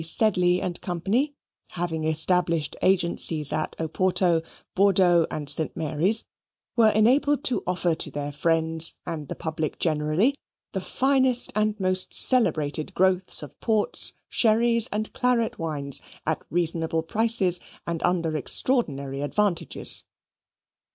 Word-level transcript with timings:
Sedley 0.03 0.59
and 0.59 0.81
Company, 0.81 1.35
having 1.73 2.05
established 2.05 2.75
agencies 2.81 3.53
at 3.53 3.75
Oporto, 3.79 4.41
Bordeaux, 4.73 5.27
and 5.29 5.47
St. 5.47 5.77
Mary's, 5.77 6.25
were 6.75 6.89
enabled 6.89 7.43
to 7.43 7.61
offer 7.67 7.93
to 7.93 8.09
their 8.09 8.31
friends 8.31 8.95
and 9.05 9.27
the 9.27 9.35
public 9.35 9.77
generally 9.77 10.33
the 10.73 10.81
finest 10.81 11.51
and 11.53 11.79
most 11.79 12.15
celebrated 12.15 12.95
growths 12.95 13.43
of 13.43 13.59
ports, 13.59 14.13
sherries, 14.27 14.89
and 14.91 15.13
claret 15.13 15.59
wines 15.59 16.01
at 16.25 16.41
reasonable 16.49 17.03
prices 17.03 17.59
and 17.85 18.01
under 18.01 18.35
extraordinary 18.35 19.21
advantages. 19.21 20.05